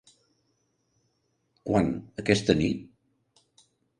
Quan, 1.69 1.93
aquesta 2.23 2.57
nit? 2.61 3.63